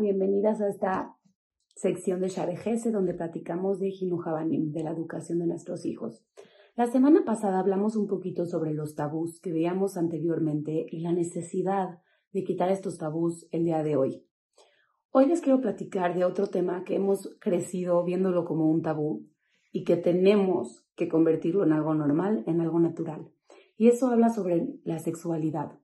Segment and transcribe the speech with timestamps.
[0.00, 1.16] Bienvenidas a esta
[1.76, 6.26] sección de Sharejese donde platicamos de Jinujabanim, de la educación de nuestros hijos.
[6.74, 12.00] La semana pasada hablamos un poquito sobre los tabús que veíamos anteriormente y la necesidad
[12.32, 14.26] de quitar estos tabús el día de hoy.
[15.12, 19.28] Hoy les quiero platicar de otro tema que hemos crecido viéndolo como un tabú
[19.70, 23.30] y que tenemos que convertirlo en algo normal, en algo natural.
[23.76, 25.78] Y eso habla sobre la sexualidad.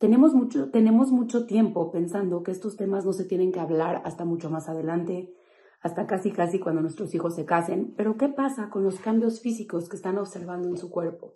[0.00, 4.24] Tenemos mucho, tenemos mucho tiempo pensando que estos temas no se tienen que hablar hasta
[4.24, 5.34] mucho más adelante,
[5.82, 9.90] hasta casi casi cuando nuestros hijos se casen, pero ¿qué pasa con los cambios físicos
[9.90, 11.34] que están observando en su cuerpo?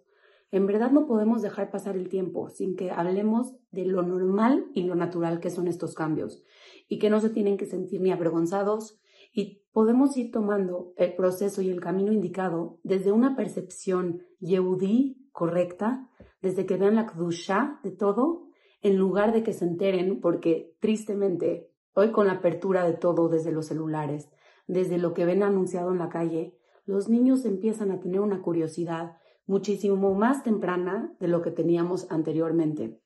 [0.50, 4.84] En verdad no podemos dejar pasar el tiempo sin que hablemos de lo normal y
[4.84, 6.42] lo natural que son estos cambios
[6.88, 8.98] y que no se tienen que sentir ni avergonzados
[9.30, 16.08] y podemos ir tomando el proceso y el camino indicado desde una percepción yehudí correcta,
[16.41, 18.53] desde que vean la kdusha de todo
[18.84, 23.50] en lugar de que se enteren, porque tristemente, hoy con la apertura de todo desde
[23.50, 24.28] los celulares,
[24.67, 29.17] desde lo que ven anunciado en la calle, los niños empiezan a tener una curiosidad
[29.47, 33.00] muchísimo más temprana de lo que teníamos anteriormente.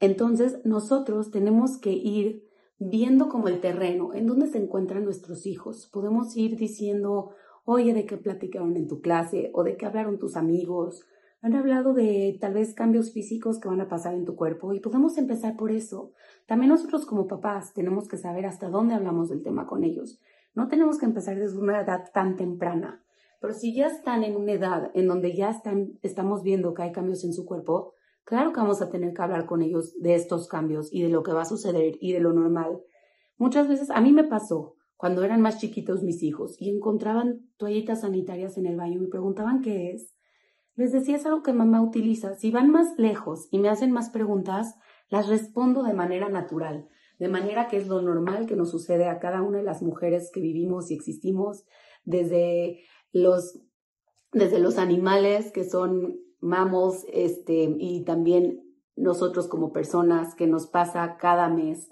[0.00, 2.42] Entonces, nosotros tenemos que ir
[2.80, 5.88] viendo como el terreno, en dónde se encuentran nuestros hijos.
[5.92, 7.30] Podemos ir diciendo,
[7.64, 9.52] oye, ¿de qué platicaron en tu clase?
[9.54, 11.04] ¿O de qué hablaron tus amigos?
[11.42, 14.80] Han hablado de tal vez cambios físicos que van a pasar en tu cuerpo y
[14.80, 16.12] podemos empezar por eso.
[16.46, 20.20] También nosotros como papás tenemos que saber hasta dónde hablamos del tema con ellos.
[20.54, 23.02] No tenemos que empezar desde una edad tan temprana,
[23.40, 26.92] pero si ya están en una edad en donde ya están, estamos viendo que hay
[26.92, 30.46] cambios en su cuerpo, claro que vamos a tener que hablar con ellos de estos
[30.46, 32.80] cambios y de lo que va a suceder y de lo normal.
[33.36, 38.02] Muchas veces a mí me pasó cuando eran más chiquitos mis hijos y encontraban toallitas
[38.02, 40.11] sanitarias en el baño y me preguntaban qué es
[40.74, 42.34] les decía, es algo que mamá utiliza.
[42.34, 44.76] Si van más lejos y me hacen más preguntas,
[45.08, 49.18] las respondo de manera natural, de manera que es lo normal que nos sucede a
[49.18, 51.64] cada una de las mujeres que vivimos y existimos,
[52.04, 52.80] desde
[53.12, 53.60] los,
[54.32, 58.62] desde los animales que son mamos, este, y también
[58.96, 61.90] nosotros como personas que nos pasa cada mes.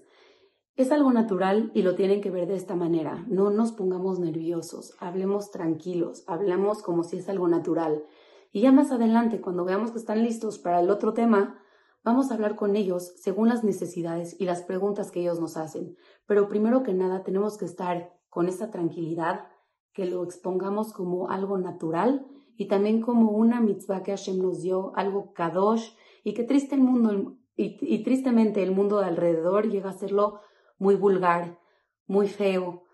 [0.76, 3.24] Es algo natural y lo tienen que ver de esta manera.
[3.28, 8.04] No nos pongamos nerviosos, hablemos tranquilos, hablamos como si es algo natural.
[8.52, 11.58] Y ya más adelante, cuando veamos que están listos para el otro tema,
[12.02, 15.96] vamos a hablar con ellos según las necesidades y las preguntas que ellos nos hacen.
[16.26, 19.46] Pero primero que nada, tenemos que estar con esta tranquilidad,
[19.92, 24.92] que lo expongamos como algo natural y también como una mitzvah que Hashem nos dio,
[24.96, 29.90] algo kadosh, y que triste el mundo, y, y tristemente el mundo de alrededor llega
[29.90, 30.40] a serlo
[30.78, 31.58] muy vulgar,
[32.06, 32.84] muy feo,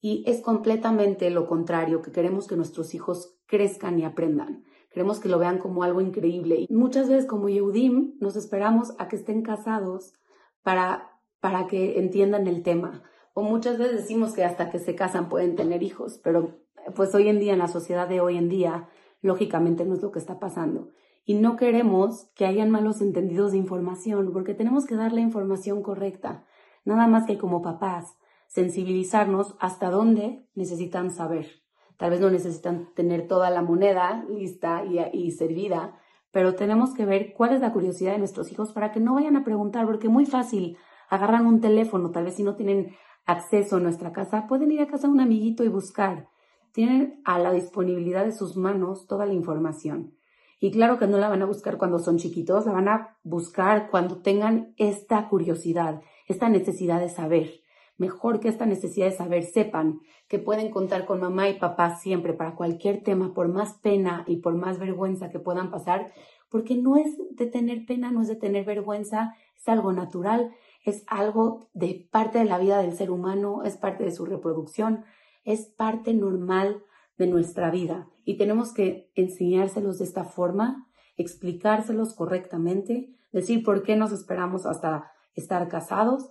[0.00, 4.64] y es completamente lo contrario, que queremos que nuestros hijos crezcan y aprendan.
[4.96, 6.64] Queremos que lo vean como algo increíble.
[6.66, 10.14] Y muchas veces como Yehudim nos esperamos a que estén casados
[10.62, 13.02] para, para que entiendan el tema.
[13.34, 16.60] O muchas veces decimos que hasta que se casan pueden tener hijos, pero
[16.94, 18.88] pues hoy en día, en la sociedad de hoy en día,
[19.20, 20.88] lógicamente no es lo que está pasando.
[21.26, 25.82] Y no queremos que hayan malos entendidos de información, porque tenemos que dar la información
[25.82, 26.46] correcta.
[26.86, 31.65] Nada más que como papás, sensibilizarnos hasta dónde necesitan saber.
[31.96, 35.98] Tal vez no necesitan tener toda la moneda lista y, servida,
[36.30, 39.36] pero tenemos que ver cuál es la curiosidad de nuestros hijos para que no vayan
[39.36, 40.76] a preguntar, porque muy fácil.
[41.08, 44.88] Agarran un teléfono, tal vez si no tienen acceso a nuestra casa, pueden ir a
[44.88, 46.28] casa de un amiguito y buscar.
[46.72, 50.14] Tienen a la disponibilidad de sus manos toda la información.
[50.60, 53.88] Y claro que no la van a buscar cuando son chiquitos, la van a buscar
[53.90, 57.65] cuando tengan esta curiosidad, esta necesidad de saber
[57.98, 62.32] mejor que esta necesidad de saber, sepan que pueden contar con mamá y papá siempre
[62.34, 66.12] para cualquier tema, por más pena y por más vergüenza que puedan pasar,
[66.50, 70.52] porque no es de tener pena, no es de tener vergüenza, es algo natural,
[70.84, 75.04] es algo de parte de la vida del ser humano, es parte de su reproducción,
[75.44, 76.82] es parte normal
[77.18, 78.08] de nuestra vida.
[78.24, 85.12] Y tenemos que enseñárselos de esta forma, explicárselos correctamente, decir por qué nos esperamos hasta
[85.34, 86.30] estar casados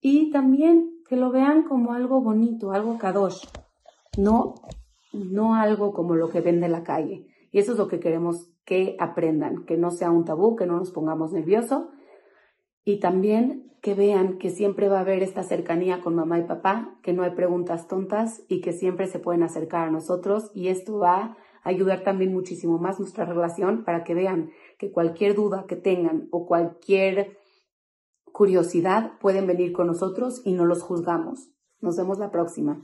[0.00, 3.46] y también que lo vean como algo bonito, algo kadosh,
[4.18, 4.54] no,
[5.12, 7.26] no algo como lo que ven de la calle.
[7.52, 10.76] Y eso es lo que queremos que aprendan, que no sea un tabú, que no
[10.76, 11.84] nos pongamos nerviosos
[12.84, 16.98] y también que vean que siempre va a haber esta cercanía con mamá y papá,
[17.02, 20.98] que no hay preguntas tontas y que siempre se pueden acercar a nosotros y esto
[20.98, 25.76] va a ayudar también muchísimo más nuestra relación para que vean que cualquier duda que
[25.76, 27.38] tengan o cualquier
[28.36, 31.48] curiosidad pueden venir con nosotros y no los juzgamos.
[31.80, 32.82] Nos vemos la próxima.